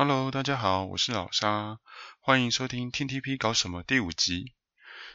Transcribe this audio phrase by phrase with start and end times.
[0.00, 1.80] Hello，大家好，我是老沙，
[2.20, 4.52] 欢迎收听 TTP 搞什么第五集。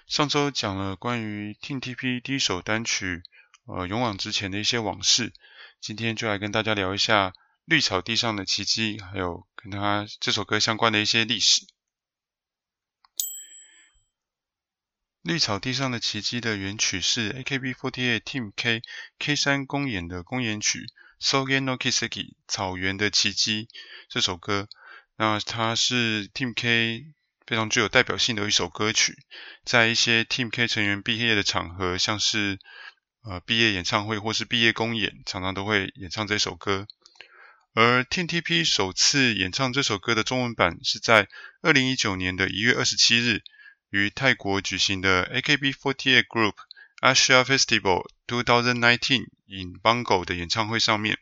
[0.08, 3.24] 上周讲了关于 TTP 第一首单曲，
[3.66, 5.32] 呃，勇往直前的一些往事。
[5.80, 7.32] 今天就来跟大家聊一下
[7.64, 11.66] 绿草地上的奇迹，还有跟他这首歌相关的一些历史。
[15.22, 18.82] 绿草地上的奇迹的原曲是 AKB48 Team K
[19.18, 20.80] K 三公演的公演曲
[21.24, 22.10] 《Soge no Kiseki》
[22.50, 23.70] 草原的奇迹
[24.10, 24.68] 这首歌。
[25.16, 27.06] 那它是 Team K
[27.48, 29.18] 非常具有代表性的一首歌曲，
[29.64, 32.60] 在一些 Team K 成员毕业的场合，像是
[33.24, 36.88] 呃毕业演唱会或是毕业公演，常常都会演唱这首歌。
[37.74, 41.30] 而 Team TP 首次演唱这首歌的中文版是在
[41.62, 43.44] 二零一九年的一月二十七日。
[43.90, 46.56] 于泰国举行的 AKB48 Group
[47.04, 51.18] Asia Festival 2019 in Bangkok 的演唱会上面，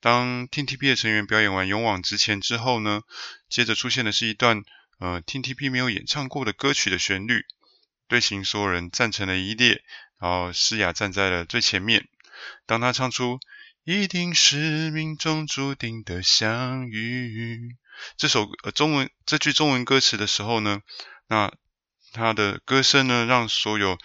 [0.00, 3.02] 当 TTP 的成员表演完《勇往直前》之后呢，
[3.50, 4.62] 接着出现的是一段
[4.98, 7.44] 呃 TTP 没有演唱过的歌曲的旋律，
[8.08, 9.82] 队形所有人站成了一列，
[10.18, 12.08] 然后诗雅站在了最前面。
[12.64, 13.38] 当他唱出
[13.84, 17.76] “一定是命中注定的相遇”
[18.16, 20.80] 这首呃中文这句中文歌词的时候呢，
[21.26, 21.52] 那
[22.12, 23.98] 他的歌声呢，让所有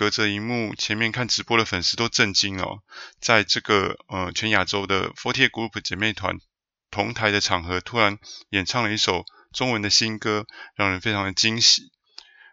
[0.00, 2.82] 隔着荧幕前面看直播的粉丝都震惊了哦。
[3.20, 6.38] 在这个呃全亚洲的48 Group 姐妹团
[6.90, 11.92] 同台的场合，突然演唱了一首中文的新歌，让人非常的惊喜。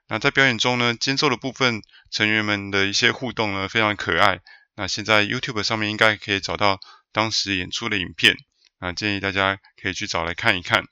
[0.09, 4.41] 那在表演中呢，间奏的部分，成员们的一些互动呢，非常可爱。
[4.75, 6.81] 那现在 YouTube 上面应该可以找到
[7.13, 8.35] 当时演出的影片，
[8.81, 10.83] 那建议大家可以去找来看一看。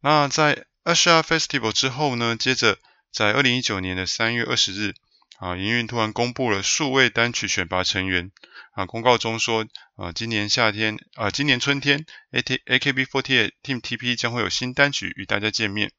[0.00, 2.80] 那在 Asia Festival 之后呢，接着
[3.12, 4.94] 在二零一九年的三月二十日，
[5.38, 8.32] 啊，营运突然公布了数位单曲选拔成员。
[8.72, 15.92] 啊，公告中说，啊，今年夏天，啊，今年春天，AKB48 Team TP 将会有新单曲与大家见面。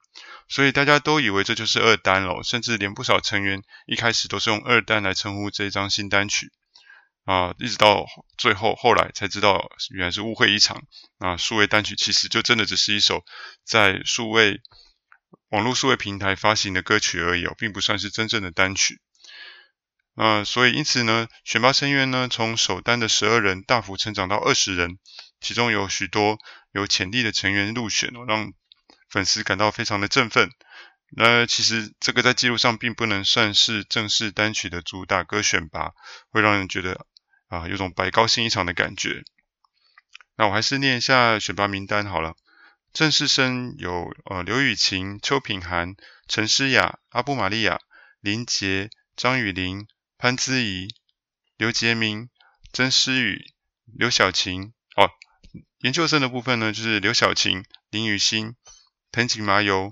[0.48, 6.52] 所以大家都以为这就是二单了，甚至连不少成员一开始都是用二单来称呼这一张新单曲。
[7.26, 8.08] 啊，一直到
[8.40, 10.84] 最后，后来才知道原来是误会一场。
[11.20, 13.24] 啊，数位单曲其实就真的只是一首
[13.64, 14.62] 在数位
[15.54, 19.00] 网络数位平台发行的歌曲而已哦，并不算是真正的单曲。
[20.16, 24.98] 啊，所以因此呢，选拔成员呢，从首单的十二人大幅成长到二十人，
[25.40, 26.40] 其中有许多
[26.72, 28.52] 有潜力的成员入选哦，让
[29.12, 30.50] 粉丝感到非常的振奋。
[31.16, 35.92] 那其实这个在记录上并不能算是正式单曲的主打歌选拔，
[36.32, 37.06] 会让人觉得。
[37.50, 39.24] 啊，有种白高兴一场的感觉。
[40.36, 42.34] 那我还是念一下选拔名单好了。
[42.94, 45.96] 正式生有呃刘雨晴、邱品涵、
[46.28, 47.80] 陈诗雅、阿布玛利亚、
[48.22, 49.88] 林杰、张雨玲、
[50.20, 50.94] 潘姿怡、
[51.58, 52.30] 刘杰明、
[52.72, 53.46] 曾诗雨、
[53.86, 54.74] 刘晓晴。
[54.96, 55.10] 哦，
[55.80, 58.56] 研究生的部分呢，就是刘晓晴、林雨欣、
[59.12, 59.92] 藤井麻由、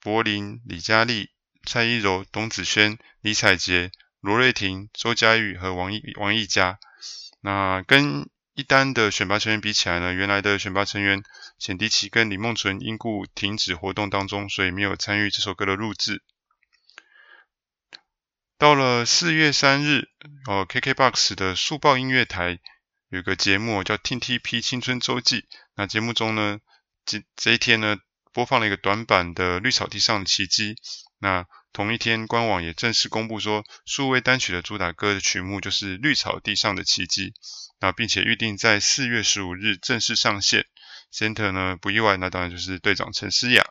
[0.00, 1.30] 柏林、李佳丽、
[1.64, 3.92] 蔡依柔、董子轩、李彩洁。
[4.20, 6.80] 罗瑞婷、周佳玉和王艺王艺佳，
[7.40, 11.22] 那跟一单的选拔成员比起来呢，原来的选拔成员
[11.60, 16.24] 浅迪奇跟李梦纯因故停止活动当中，所以没有参与这首歌的录制。
[18.58, 20.08] 到了四月三日，
[20.48, 22.58] 哦，KKBOX 的速报音乐台
[23.10, 25.42] 有个节目叫《TTP 青春周记》，
[25.76, 26.58] 那节目中呢，
[27.06, 27.98] 这这一天呢，
[28.32, 30.74] 播放了一个短版的《绿草地上的奇迹》，
[31.20, 31.46] 那。
[31.78, 37.30] 同一天，官网也正式公布说，数位单曲的主打歌的曲目就是《绿草地上的奇迹》，
[37.78, 40.66] 那并且预定在四月十五日正式上线。
[41.14, 43.64] Center 呢，不意外，那当然就是队长陈思雅。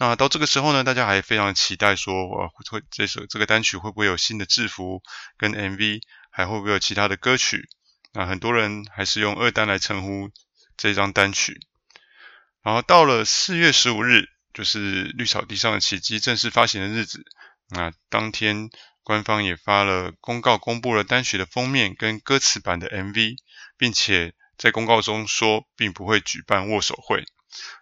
[0.00, 5.04] 那到这个时候呢，大家还非常期待说，呃，会这首这个单曲会不会有新的制服
[5.36, 6.00] 跟 MV，
[6.32, 7.68] 还会不会有其他的歌曲？
[8.12, 10.30] 那很多人还是用二单来称呼
[10.76, 11.60] 这张单曲。
[12.64, 14.30] 然后到了四月十五日。
[14.56, 17.22] 就是绿草地上的奇迹正式发行的日子，
[17.68, 18.70] 那当天
[19.02, 23.34] 官方也发了公告，公布了单曲的封面跟歌词版的 MV，
[23.76, 27.26] 并且在公告中说，并不会举办握手会。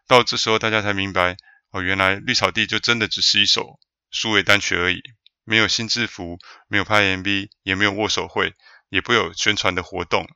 [0.09, 1.37] 到这时候，大家才明白，
[1.71, 3.79] 哦，原来绿草地就真的只是一首
[4.11, 5.00] 数位单曲而已，
[5.44, 8.53] 没有新制服，没有拍 MV，也没有握手会，
[8.88, 10.27] 也不有宣传的活动。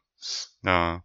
[0.61, 1.03] 那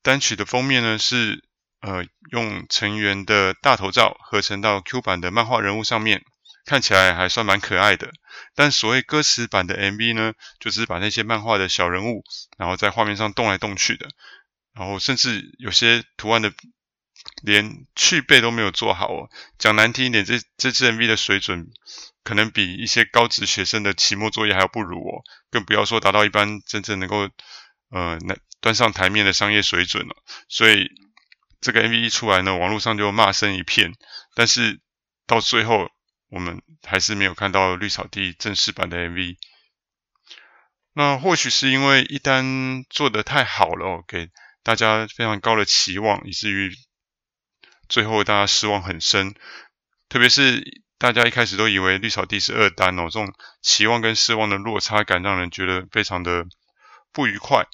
[0.00, 1.46] 单曲的封面呢是。
[1.80, 6.24] 呃，用成员的大头照合成到 Q 版的漫画人物上面，
[6.64, 8.10] 看起来还算蛮可爱的。
[8.54, 12.24] 但所谓歌词版的 MV 呢，就只是把那些漫画的小人物，
[12.56, 14.08] 然后在画面上动来动去的，
[14.74, 16.52] 然后甚至有些图案的
[17.42, 19.28] 连去背都没有做好哦。
[19.58, 21.68] 讲难听一点，这这支 MV 的水准，
[22.24, 27.28] 可能比一些高职学生的期末作业还要不如哦，更不要说达到一般真正能够
[27.90, 30.16] 呃那端上台面的商业水准了，
[30.48, 30.88] 所以
[31.60, 33.92] 这个 MV 一出来呢，网络上就骂声一片。
[34.34, 34.80] 但是
[35.26, 35.90] 到最后，
[36.28, 39.36] 我们还是没有看到绿草地正式版的 MV。
[40.92, 44.30] 那或许是因为一单做得太好了，给
[44.62, 46.72] 大家非常高的期望，以至于
[47.88, 49.34] 最后大家失望很深。
[50.08, 53.32] 特别是大家一开始都以为绿草地是二单哦，这种
[53.62, 56.44] 期望跟失望的落差感，让人觉得非常的
[57.12, 57.66] 不愉快。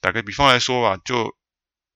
[0.00, 1.36] 打个比方来说吧，就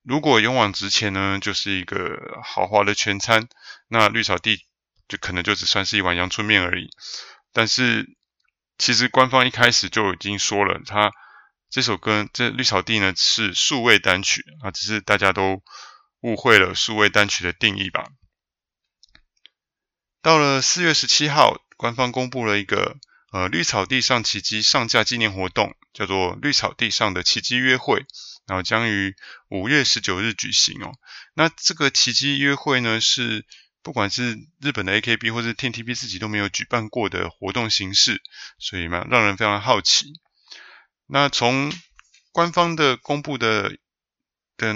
[0.03, 3.49] 如果勇往直前呢，就是一个豪华的全餐，
[3.89, 4.67] 那绿草地
[5.09, 6.89] 就可能就只算是一碗阳春面而已。
[7.53, 8.07] 但是
[8.79, 11.13] 其实官方一开始就已经说了，他
[11.69, 15.63] 这首歌这绿草地呢是数位单曲啊，只是大家都
[16.21, 18.07] 误会了数位单曲的定义吧。
[20.23, 22.97] 到了四月十七号，官方公布了一个
[23.33, 28.05] 呃绿草地上奇迹上架纪念活动，叫做绿草地上的奇迹约会，
[28.51, 29.15] 然后将于
[29.49, 30.91] 五月十九日举行哦。
[31.35, 33.47] 那这个奇迹约会呢，是
[33.81, 38.21] 不管是日本的 AKB 或是 TeamTP 自己都没有举办过的活动形式，
[38.59, 40.15] 所以嘛，让人非常好奇。
[41.07, 41.73] 那从
[42.33, 43.77] 官方的公布的
[44.57, 44.75] 的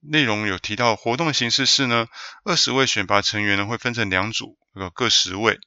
[0.00, 2.08] 内容有提到，活动形式是呢，
[2.42, 4.58] 二十位选拔成员呢会分成两组。
[4.74, 5.60] 有各十位，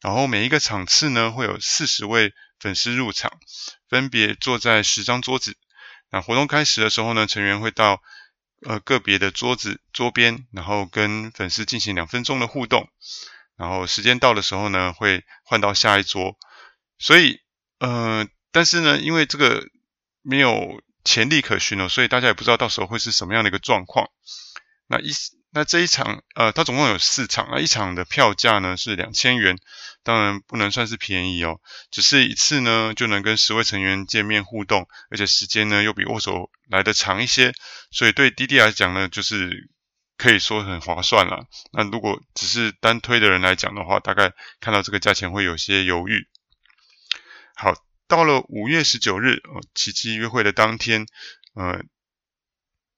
[0.00, 3.38] 然后每一个场次呢会有四十位粉丝入场，
[3.90, 5.58] 分别坐在十张桌子。
[6.14, 8.00] 那活动开始的时候呢，成员会到
[8.62, 12.88] 呃个别的桌子桌边，然后跟粉丝进行两分钟的互动。
[13.56, 16.38] 然后时间到的时候呢，会换到下一桌。
[16.98, 17.40] 所以
[17.80, 19.66] 呃，但是呢，因为这个
[20.22, 24.08] 没有潜力可循哦，所以大家也不知道到时候会是什么样的一个状况。
[24.86, 25.10] 那一。
[25.54, 29.56] 那这一场，呃，它总共有四场，那一场的票价呢是两千元，
[30.02, 31.60] 当然不能算是便宜哦，
[31.92, 37.52] 只是一次呢就能跟十位成员见面互动，而且时间呢又比握手来得长一些，
[37.92, 39.70] 所以对滴滴来讲呢，就是
[40.18, 41.46] 可以说很划算了。
[41.72, 46.26] 那如果只是单推的人来讲的话，大概看到这个价钱会有些犹豫。
[47.54, 47.72] 好，
[48.08, 51.06] 到了五月十九日，哦，奇迹约会的当天，
[51.54, 51.80] 呃。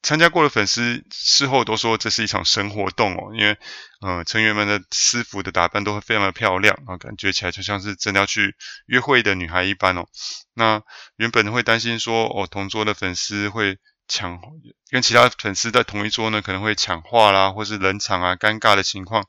[0.07, 3.59] 参加过的粉丝事后都说这是一场神活动哦，因为
[4.01, 8.55] 呃成员们的私服的打扮都会非常的漂亮啊，感觉起来就像是真的要去
[8.87, 10.07] 约会的女孩一般哦。
[10.55, 10.81] 那
[11.17, 14.41] 原本会担心说哦同桌的粉丝会抢
[14.89, 19.27] 跟其他粉丝在同一桌呢，可能会抢话啦，或是冷场啊尴尬的情况。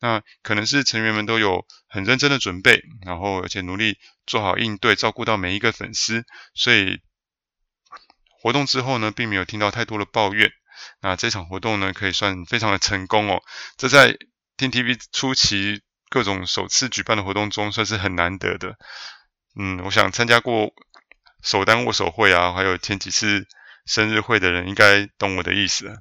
[0.00, 3.98] 那可能是成员们都有很认真的准备，然后而且努力
[4.28, 6.24] 做好应对，照顾到每一个粉丝，
[6.54, 7.00] 所以。
[8.40, 10.50] 活动之后呢，并没有听到太多的抱怨。
[11.02, 13.42] 那这场活动呢，可以算非常的成功哦。
[13.76, 14.16] 这在
[14.56, 18.76] TeamTP 初期各种首次举办的活动中，算是很难得的。
[19.56, 20.72] 嗯，我想参加过
[21.42, 23.46] 首单握手会啊，还有前几次
[23.84, 26.00] 生日会的人，应该懂我的意思。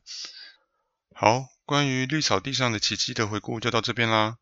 [1.14, 4.36] 好，关于绿草地上的奇迹的回顾就到这边啦。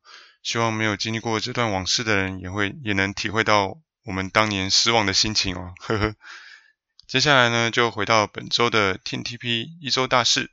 [0.43, 5.73] 希望没有经历过这段往事的人，也会也能体会到我们当年失望的心情哦。
[5.79, 6.15] 呵呵。
[7.07, 10.51] 接下来呢，就回到本周的 TeamTP 一周大事。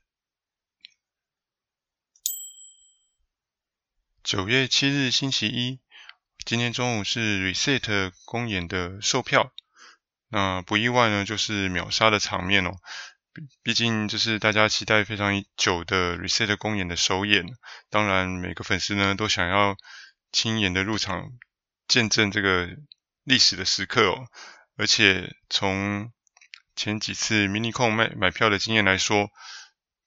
[4.23, 5.81] 九月七日星期一，
[6.47, 9.53] 今天中午是 Reset 公演的售票。
[10.29, 12.77] 那不意外呢，就是秒杀的场面哦。
[13.65, 17.45] 毕竟这是大家期待非常久的 Reset 公演的首演。
[17.91, 19.77] 当然，每个粉丝呢都想要
[20.31, 21.33] 亲眼的入场，
[21.89, 22.69] 见证这个
[23.25, 24.29] 历史的时刻哦。
[24.77, 26.13] 而且从
[26.77, 29.31] 前几次迷你控买买票的经验来说，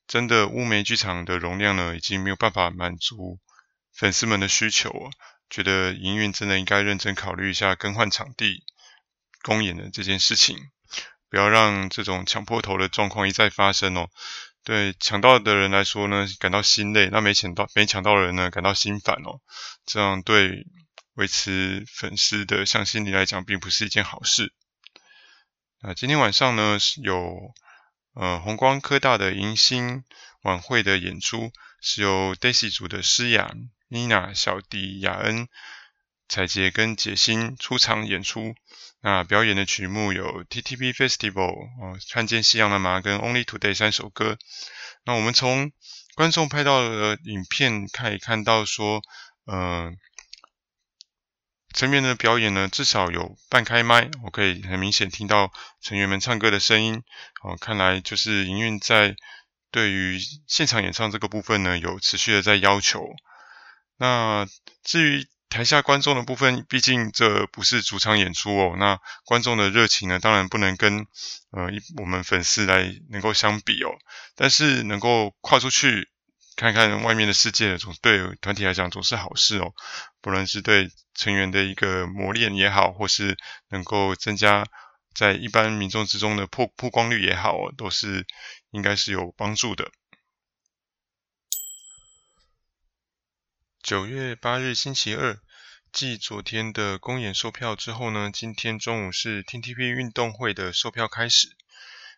[0.08, 3.40] 真的乌梅剧场的容量呢，已经没有办法满足
[3.94, 5.12] 粉丝们的需求啊。
[5.50, 8.66] 觉得营运真的应该认真考虑一下更换场地
[9.44, 10.58] 公演的这件事情，
[11.30, 14.10] 不要让这种抢破头的状况一再发生哦。
[14.66, 19.40] 对抢到的人来说呢，感到心累；那没抢到没抢到的人呢，感到心烦哦。
[19.86, 20.66] 这样对
[21.14, 24.54] 维持粉丝的向心力来讲，并不是一件好事。
[25.80, 27.54] 那今天晚上呢，是有
[28.16, 30.04] 呃红光科大的迎新
[30.42, 33.54] 晚会的演出，是由 Daisy 组的诗雅、
[33.88, 35.48] Nina、小迪、雅恩、
[36.28, 38.56] 彩洁跟杰心出场演出。
[39.02, 43.00] 那表演的曲目有 TTP Festival 哦，看见夕阳了吗？
[43.00, 44.40] 跟 Only Today 三首歌。
[45.06, 45.72] 那我们从
[46.16, 49.04] 观众拍到的影片可以看到说，
[49.46, 49.94] 嗯、呃。
[51.74, 57.04] 成员的表演呢，至少有半开麦，我可以很明显听到成员们唱歌的声音。
[57.44, 59.16] 哦，看来就是营运在
[59.70, 63.06] 对于现场演唱这个部分呢，有持续的在要求。
[63.98, 64.48] 那
[64.84, 71.06] 至于台下观众的部分，毕竟这不是主场演出哦，那观众的热情呢，当然不能跟
[71.52, 73.90] 呃我们粉丝来能够相比哦。
[74.36, 76.10] 但是能够跨出去
[76.56, 79.74] 看看外面的世界，总对团体来讲总是好事哦。
[80.28, 83.38] 不论是对成员的一个磨练也好，或是
[83.70, 84.66] 能够增加
[85.16, 88.28] 在一般民众之中的曝曝光率也好，都是
[88.72, 89.90] 应该是有帮助的。
[93.82, 95.40] 九月八日星期二，
[95.94, 101.56] 继昨天的公演售票之后呢，今天中午是 TTP 运动会的售票开始。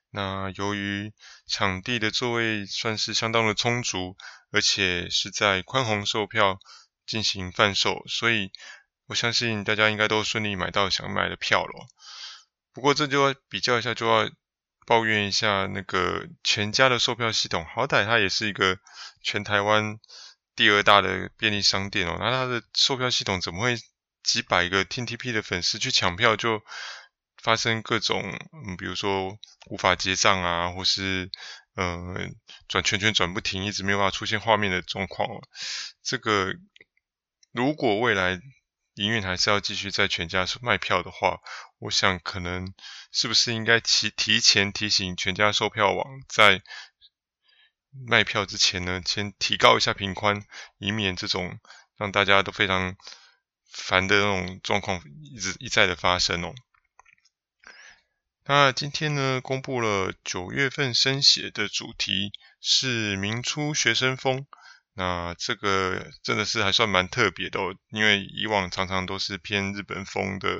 [0.10, 1.13] 那由于
[1.46, 4.18] 场地的座位算是相当的充足，
[4.50, 6.58] 而且是在宽宏售票
[7.10, 8.51] 进行贩售，所以
[9.08, 11.88] 我相信大家应该都顺利买到想买的票了。
[12.72, 14.30] 不过这就要比较一下，就要
[14.86, 18.78] 抱怨一下那个全家的售票系统，好歹它也是一个
[19.24, 20.00] 全台湾。
[20.56, 23.78] 第二大的便利商店哦，那它的售票系统怎么会
[24.24, 26.62] 几百个 TTP 的粉丝去抢票就
[27.42, 28.22] 发生各种
[28.68, 29.38] 嗯，比如说
[29.68, 31.32] 无法结账啊，或是
[31.78, 32.36] 嗯
[32.68, 35.30] 转圈圈转不停，一直没有办法出现画面的状况。
[36.04, 36.54] 这个
[37.51, 38.39] 如果未来
[38.96, 41.39] 营运还是要继续在全家卖票的话，
[41.79, 42.74] 我想可能
[43.12, 46.62] 是不是应该提提前提醒全家售票网在。
[48.08, 50.46] 卖票之前呢，先提高一下频宽，
[50.77, 51.60] 以免这种
[51.98, 52.96] 让大家都非常
[53.68, 56.53] 烦的那种状况一直一再的发生哦。
[58.46, 64.46] 那今天呢，公布了九月份升写的主题是明初学生风，
[65.00, 70.58] 那这个真的是还算蛮特别的，因为以往常常都是偏日本风的，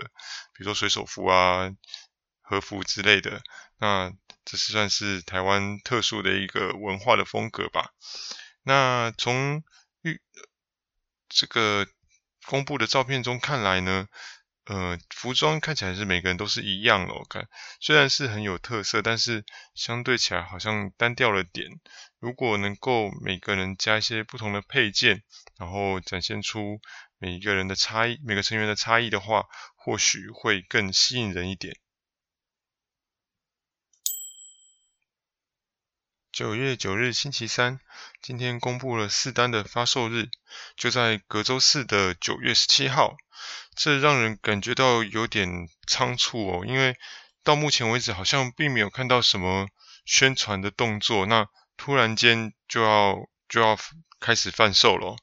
[0.54, 1.70] 比如说水手服啊、
[2.42, 3.42] 和服之类的，
[3.78, 4.12] 那。
[4.46, 7.92] 这是算是台湾特殊的一个文化的风格吧。
[8.64, 9.64] 那从
[10.02, 10.20] 预
[11.28, 11.86] 这个
[12.48, 14.08] 公布的照片中看来呢，
[14.70, 17.14] 呃，服装看起来是每个人都是一样的。
[17.16, 17.48] 我看
[17.80, 21.68] 虽然是很有特色，但是相对起来好像单调了点。
[22.20, 25.24] 如果能够每个人加一些不同的配件，
[25.58, 26.80] 然后展现出
[27.18, 29.46] 每一个人的差异，每个成员的差异的话，
[29.76, 31.76] 或许会更吸引人一点。
[36.40, 37.82] 九月九日星期三，
[38.22, 40.30] 今天公布了四单的发售日，
[40.78, 43.18] 就在隔周四的九月十七号。
[43.76, 46.96] 这让人感觉到有点仓促哦，因为
[47.44, 49.68] 到目前为止好像并没有看到什么
[50.06, 53.18] 宣传的动作，那突然间就要
[53.50, 53.78] 就要
[54.22, 55.18] 开始贩售了。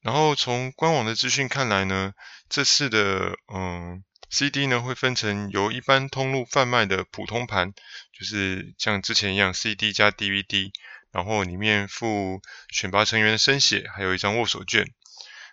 [0.00, 2.14] 然后从官网的资讯看来呢，
[2.48, 4.02] 这次的嗯。
[4.32, 7.74] CD 呢会分成由一般通路贩卖的普通盘，
[8.18, 10.70] 就是像之前一样 CD 加 DVD，
[11.10, 14.90] 然后里面附选拔成员的生写，还有一张握手券。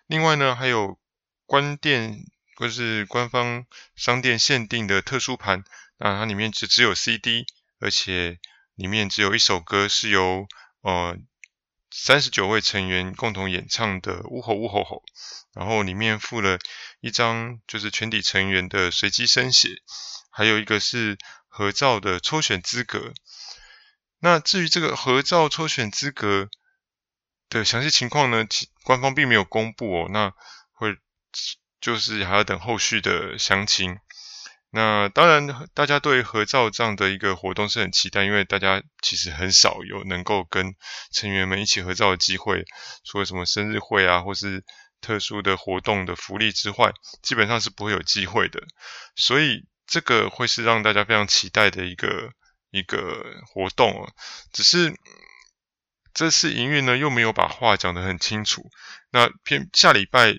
[0.08, 0.98] 另外呢还有
[1.46, 2.20] 官店
[2.56, 3.66] 或是官方
[3.98, 5.66] 商店限定的特殊盘，
[5.98, 7.46] 那它里面只只有 CD，
[7.82, 8.40] 而且
[8.76, 10.48] 里面只有一首歌是由
[10.84, 11.18] 呃
[12.02, 15.04] 三十九位成员共同演唱的呜吼呜吼吼，
[15.54, 16.58] 然后里面附了。
[17.02, 19.70] 一张就是全体成员的随机生写，
[20.32, 23.14] 还有一个是合照的抽选资格。
[24.20, 26.50] 那至于这个合照抽选资格
[27.50, 30.10] 的详细情况呢，其官方并没有公布哦。
[30.12, 30.34] 那
[30.72, 30.98] 会
[31.80, 34.00] 就是还要等后续的详情。
[34.72, 40.76] 那当然，大家对合照这样的一个活动是很期待，因为大家其实很少有能够跟
[41.12, 42.66] 成员们一起合照的机会，
[43.04, 44.64] 除了什么生日会啊，或是。
[45.02, 46.92] 特殊的活动的福利之外，
[47.24, 48.60] 基本上是不会有机会的，
[49.16, 52.34] 所以这个会是让大家非常期待的一个
[52.70, 54.12] 一个活动啊。
[54.52, 54.94] 只是
[56.14, 58.70] 这次营运呢，又没有把话讲得很清楚。
[59.10, 60.34] 那偏下礼拜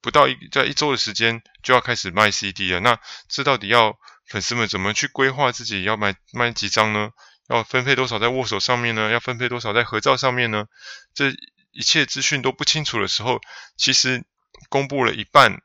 [0.00, 7.10] 不到一在一周的时间就要开始卖 CD 了，那这到底要粉丝们怎么去规划自己要买卖几张呢？
[7.48, 9.10] 要分配多少在握手上面呢？
[9.10, 10.66] 要分配多少在合照上面呢？
[11.14, 11.32] 这
[11.72, 13.40] 一切资讯都不清楚的时候，
[13.76, 14.24] 其实
[14.68, 15.60] 公布了一半，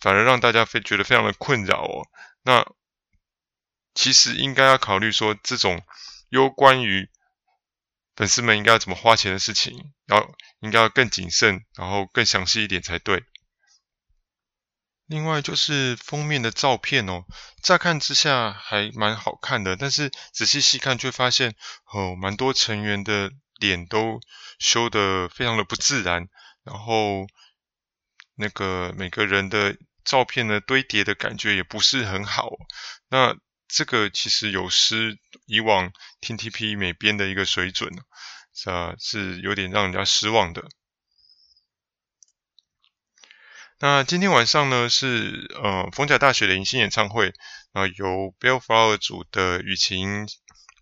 [0.00, 2.06] 反而让大家非觉得非常的困扰哦。
[2.42, 2.66] 那
[3.94, 5.82] 其实应该要考虑说，这种
[6.28, 7.08] 攸关于
[8.16, 13.24] 粉丝们应该要怎么花钱的事情，要应该要更谨慎，然后更详细一点才对。
[15.06, 17.24] 另外就是封面的照片哦，
[17.62, 21.54] 乍看之下还蛮好看的，但是仔细细看却发现
[21.92, 23.30] 哦，蛮多成员的。
[23.60, 24.20] 脸都
[24.58, 26.26] 修得非常的不自然，
[26.64, 27.24] 然后
[28.34, 32.50] 那个每个人的照片呢堆叠的感觉也不是很好，
[33.08, 33.36] 那
[33.68, 37.90] 这个其实有失以往 TTP 美编的一个水准，
[38.66, 40.68] 啊，是有点让人家失望的。
[43.80, 47.28] 那今天晚上呢是呃逢甲大学的迎新演唱会，
[47.72, 50.26] 啊、呃、由 Bellflower 组的雨晴、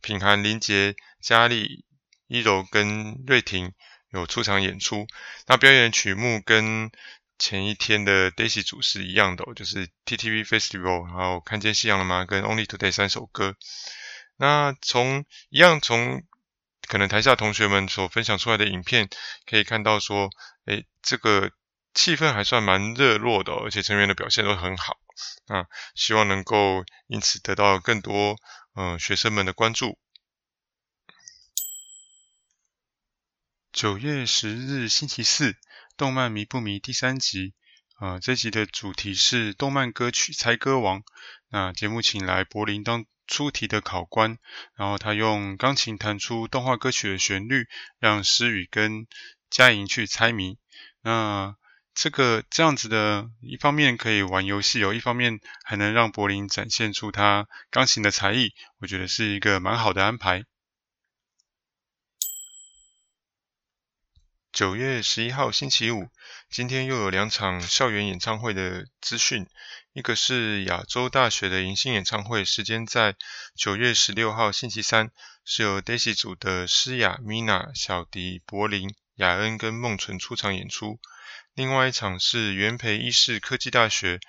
[0.02, 1.84] 品涵、林杰、佳丽、
[2.28, 3.72] 一柔跟瑞婷
[4.10, 5.06] 有出场演出。
[5.46, 6.90] 那表演的曲目跟
[7.38, 12.24] 前一天的 Daisy 组是一样的、就是 TTV Festival，然后看见夕阳了吗？
[12.24, 13.56] 跟 Only Today 三首歌。
[14.36, 16.22] 那从一样从
[16.86, 19.08] 可能台下同学们所分享出来的影片
[19.46, 20.30] 可以看到说，
[20.66, 21.50] 诶，这个
[21.94, 24.98] 气氛还算蛮热络的、而且成员的表现都很好。
[25.46, 28.36] 那希望能够因此得到更多
[28.74, 29.98] 嗯、呃、学生们的关注。
[33.72, 35.56] 九月十日星期四。
[35.94, 37.52] 动漫迷不迷第三集，
[37.96, 41.02] 啊、呃，这集的主题是动漫歌曲猜歌王。
[41.50, 44.38] 那节目请来柏林当出题的考官，
[44.74, 47.68] 然后他用钢琴弹出动画歌曲的旋律，
[47.98, 49.06] 让诗雨跟
[49.50, 50.58] 佳莹去猜谜。
[51.02, 51.56] 那
[51.94, 60.44] 这个这样子的，一方面可以玩游戏哦，一方面还能让柏林展现出他钢琴的才艺，我觉得是一个蛮好的安排。
[64.52, 66.08] 九月十一号星期五，
[66.50, 69.46] 今天又有两场校园演唱会的资讯。
[69.94, 73.16] 一个是亚洲大学的迎新演唱会，时间在
[73.54, 75.10] 九月十六号星期三，
[75.44, 80.98] 是由 Daisy 组的诗雅、Mina、小迪、柏林、雅恩跟梦纯出场演出。
[81.54, 84.20] 另外一场是元培医事科技大学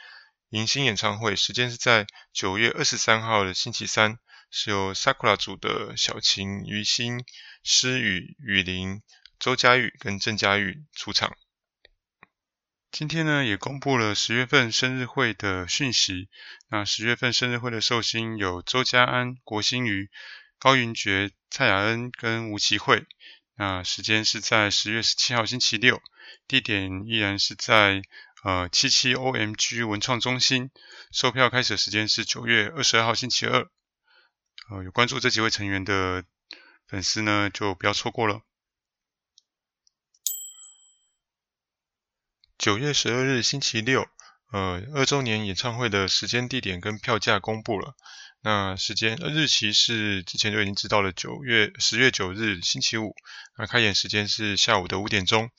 [0.49, 4.19] 迎新演唱会，时间是在九月二十三号的星期三，
[4.51, 7.23] 是由 Sakura 组的小晴、于心、
[7.63, 9.01] 诗雨、雨林。
[9.39, 11.35] 周佳玉跟郑佳玉出场。
[12.91, 16.29] 今天呢，也公布了十月份生日会的讯息。
[16.69, 20.09] 那十月份生日会的寿星有周家安、郭心瑜、
[20.59, 23.05] 高云珏、蔡雅恩跟吴綺慧。
[23.55, 26.01] 那时间是在十月十七号星期六，
[26.47, 28.01] 地点依然是在
[28.43, 30.71] 呃七七 OMG 文创中心。
[31.11, 33.69] 售票开始时间是九月二十二号星期二。
[34.69, 36.23] 呃，有关注这几位成员的
[36.87, 38.41] 粉丝呢，就不要错过了。
[42.57, 44.07] 九月十二日星期六，
[44.51, 47.95] 呃，二周年演唱会的时间、地点跟票价公布了。
[48.43, 53.15] 那时间、日期是之前就已经知道了，九月十月九日星期五。
[53.57, 55.49] 那开演时间是下午的五点钟，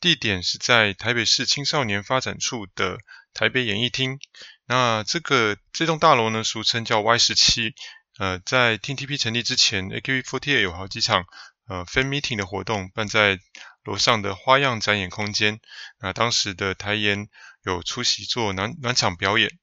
[0.00, 2.96] 地点是在台北市青少年发展处的
[3.34, 4.18] 台北演艺厅。
[4.66, 7.74] 那这个这栋大楼呢，俗称叫 Y 十七。
[8.18, 11.24] 呃，在 TTP 成立之前，AKB48 有好几场
[11.68, 13.38] 呃 Fan Meeting 的活动办在。
[13.84, 15.58] 楼上的花样展演空间，
[16.00, 17.26] 那当时的台演
[17.64, 19.58] 有出席做暖暖场表演，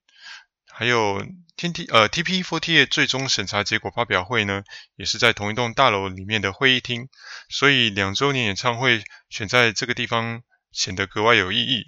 [0.80, 1.22] 还有
[1.58, 4.64] T T 呃 TP48 最终审查结果发表会呢，
[4.96, 7.10] 也是在同一栋大楼里面的会议厅，
[7.50, 11.84] 所以两周年演唱会选在这个地方显得格外有意义。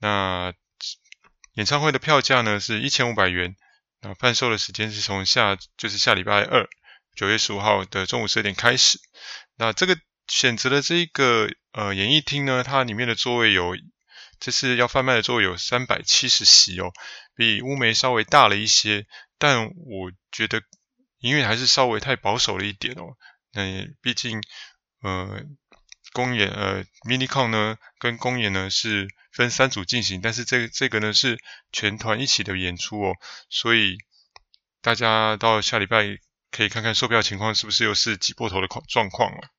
[0.00, 0.52] 那
[1.52, 3.54] 演唱会的票价呢是一千五百元，
[4.00, 6.68] 那贩售的时间是从下就是下礼拜二
[7.14, 8.98] 九月十五号的中午十二点开始，
[9.54, 9.96] 那这个。
[10.28, 13.76] 选择的这一个呃演艺厅呢，它里面的座位有，
[14.40, 16.90] 这次要贩卖的座位有三百七十席哦，
[17.36, 19.06] 比乌梅稍微大了一些，
[19.38, 20.62] 但我觉得
[21.18, 23.16] 音乐还是稍微太保守了一点哦。
[23.52, 24.42] 那毕竟
[25.02, 25.44] 呃
[26.12, 31.38] 公演呃 MiniCon 呢跟公演呢是分三组进行，但是这个这个呢是
[31.72, 33.14] 全团一起的演出哦，
[33.50, 33.98] 所以
[34.80, 36.18] 大家到下礼拜
[36.50, 39.50] 可以看看售票情况是不是又是挤破头的况状况了。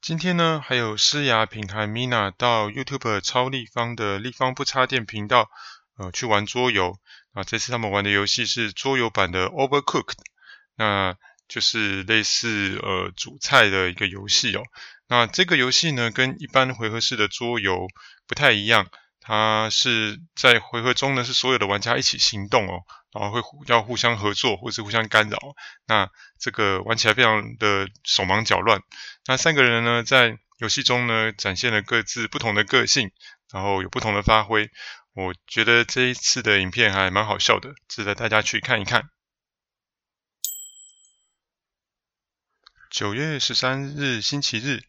[0.00, 5.50] 今天呢，还有诗雅、品涵、Mina 到 YouTube 超立方的立方不插电频道，
[6.00, 6.98] 呃，去玩桌游
[7.34, 7.44] 啊。
[7.44, 10.16] 这次他们玩的游戏是桌游版的 Overcooked，
[10.76, 11.14] 那
[11.46, 14.62] 就是类似呃煮菜的一个游戏哦。
[15.08, 17.86] 那这个游戏呢，跟一般回合式的桌游
[18.26, 18.88] 不太一样，
[19.20, 22.80] 它是在回合中呢，是所有的玩家一起行动哦。
[23.12, 25.36] 然后会要互相合作，或是互相干扰。
[25.84, 26.08] 那
[26.38, 28.80] 这个玩起来非常的手忙脚乱。
[29.26, 33.10] 那三个人呢，在游戏中呢，展现了各自不同的个性，
[33.52, 34.70] 然后有不同的发挥。
[35.12, 39.10] 我觉得这一次的影片还蛮好笑的，值得大家去看一看。
[42.90, 44.82] 九月十三日星期日，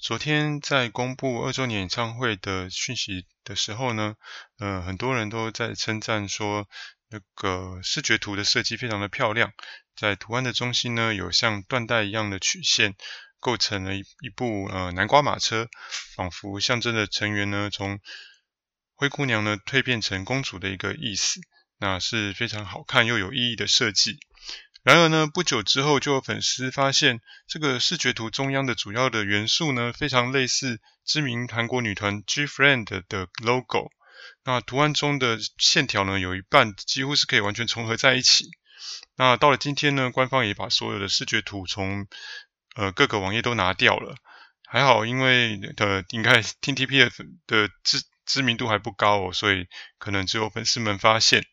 [0.00, 4.16] 昨天在公布二周年演唱会的讯息的时候呢，
[4.58, 6.68] 呃，很多人都在称赞说。
[7.14, 9.52] 那个视觉图的设计非常的漂亮，
[9.94, 12.94] 在图案的中心呢，有像缎带一样的曲线，
[13.38, 15.68] 构成了一一部呃南瓜马车，
[16.16, 18.00] 仿佛象征着成员呢从
[19.02, 21.40] 灰姑娘呢蜕变成公主的一个意思，
[21.76, 24.20] 那是非常好看又有意义的设计。
[24.84, 33.90] 然而呢，不久之后就有粉丝发现，这个视觉图中央的主要的元素呢，非常类似知名韩国女团 G-Friend 的 logo。
[34.44, 38.50] 那图案中的线条呢，有一半几乎是可以完全重合在一起。
[39.16, 42.06] 那到了今天呢，官方也把所有的视觉图从
[42.76, 44.14] 呃各个网页都拿掉了。
[44.64, 47.10] 还好，因为的应该 TTP 的
[47.48, 49.66] 的知知名度还不高哦，所以
[49.98, 51.44] 可能只有粉丝们发现。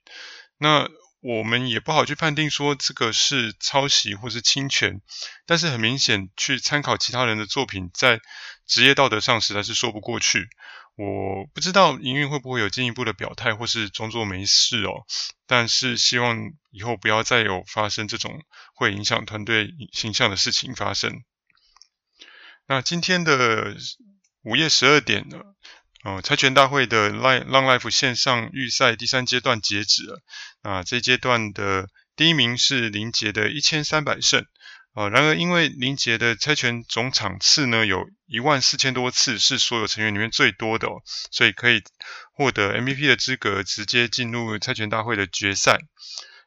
[0.57, 0.89] 那
[1.21, 5.01] 我们也不好去判定说这个是抄袭或是侵权，
[5.45, 8.21] 但是很明显，去参考其他人的作品，在
[8.65, 10.47] 职业道德上实在是说不过去。
[10.95, 15.05] 我不知道营运会不会有进一步的表态，或是装作没事哦。
[15.47, 16.37] 但是希望
[16.71, 21.23] 以后不要再有发生这种会影响团队形象的事情发生。
[22.67, 23.77] 那今天的
[24.43, 25.41] 午夜十二点呢？
[26.09, 30.21] 呃，猜拳大会的 Long Life 线上预赛第三阶段截止了。
[30.63, 34.43] 啊，这阶段的第一名是林杰的一千三百胜。
[34.93, 41.83] 啊，然而因为林杰的猜拳总场次呢，有一万四千多次，是所有成员里面最多的哦，所以可以
[42.33, 45.77] 获得 MVP 的资格，直接进入猜拳大会的决赛，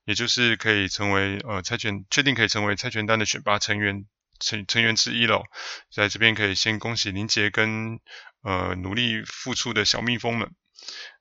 [0.04, 4.06] 也就是可以成为呃猜拳确定可以成为猜拳单的选拔成员
[4.40, 5.44] 成成员之一了。
[5.94, 8.00] 在这边可以先恭喜林杰跟。
[8.42, 10.50] 呃，努力付出的小蜜蜂们。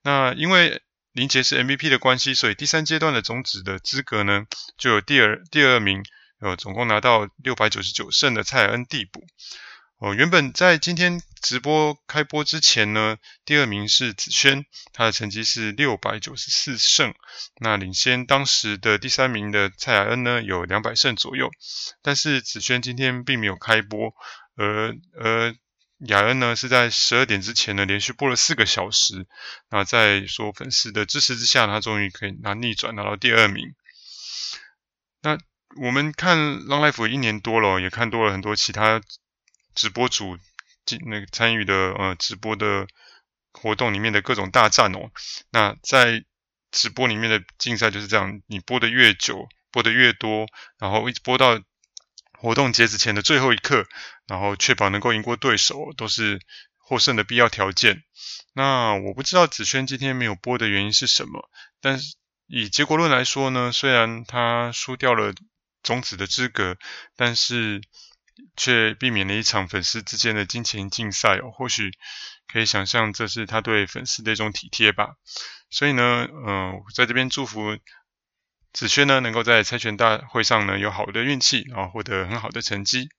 [0.03, 0.81] 那因为
[1.12, 4.45] 林杰是 MVP 的关系，所以第三阶段的种子的资格呢，
[4.77, 6.03] 就有第二第二名，
[6.39, 9.19] 呃，总共拿到六百九十九胜的蔡恩递补。
[9.97, 17.13] 哦、呃，原本在今天直播开播之前呢，第二名是子轩，他的成绩是六百九十四胜，
[17.60, 21.51] 那领先当时的第三名的蔡雅恩呢，有两百胜左右。
[22.01, 24.15] 但是子轩今天并没有开播，
[24.55, 25.55] 而而。
[26.07, 29.27] 雅恩呢是在十二点之前呢连续播了四个小时，
[29.69, 33.75] 那在说粉丝的支持之下，他终于可以拿逆转拿到第二名。
[35.21, 35.37] 那
[35.79, 39.01] 我们看 Long Life 一年多了，也看多了很多其他
[39.75, 40.37] 直播主
[40.85, 42.87] 进那个参与的呃直播的
[43.53, 45.11] 活动里面的各种大战哦。
[45.51, 46.23] 那在
[46.71, 50.47] 直播里面的竞赛就是这样，你播的越久，播的越多，
[50.79, 51.61] 然后一直播到。
[52.33, 53.85] 活动截止前的最后一刻，
[54.31, 56.39] 然后确保能够赢过对手，都是
[56.77, 58.01] 获胜的必要条件。
[58.53, 61.49] 那我不知道子轩今天没有播的原因是什么，
[61.81, 62.15] 但是
[62.47, 65.33] 以结果论来说呢，虽然他输掉了
[65.83, 66.77] 种子的资格，
[67.17, 67.81] 但是
[68.55, 71.51] 却避免了一场粉丝之间的金钱竞赛哦。
[71.51, 71.91] 或许
[72.47, 75.15] 可以想象，这是他对粉丝的一种体贴吧。
[75.69, 77.77] 所以呢，嗯、在这边祝福。
[78.73, 83.09] 子轩呢，能够在猜拳大会上呢有好的运气，然后获得很好的成绩。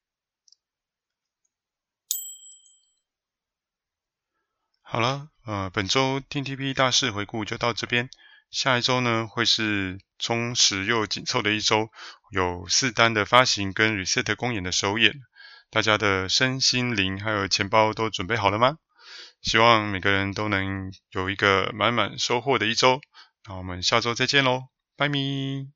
[4.92, 8.10] 好了，呃，本周 TTP 大事回顾就到这边。
[8.50, 11.88] 下一周呢，会是充实又紧凑的一周，
[12.30, 15.14] 有四单的发行跟 reset 公演的首演。
[15.70, 18.76] 大家的身心灵还有钱包都准备好了吗？
[19.40, 23.00] 希望每个人都能有一个满满收获的一周。
[23.48, 24.64] 那我们下周再见喽。
[24.98, 25.72] 拜咪。